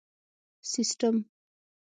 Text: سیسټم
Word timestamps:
سیسټم 0.71 1.15